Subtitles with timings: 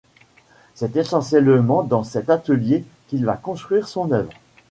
[0.73, 4.31] C'est essentiellement dans cet atelier qu'il va construire son œuvre.